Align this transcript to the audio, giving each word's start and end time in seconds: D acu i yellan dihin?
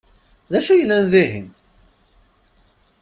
D 0.51 0.53
acu 0.57 0.71
i 0.73 0.77
yellan 0.79 1.05
dihin? 1.11 1.47